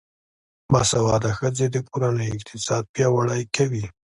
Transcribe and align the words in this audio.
باسواده 0.71 1.31
ښځې 1.37 1.67
د 1.71 1.77
کورنۍ 1.89 2.27
اقتصاد 2.37 2.83
پیاوړی 2.93 3.41
کوي. 3.55 3.85